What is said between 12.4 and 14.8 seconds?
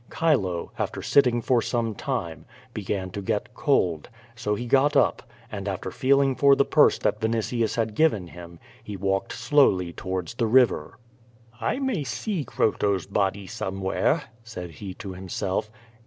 Croto's body somewhere," said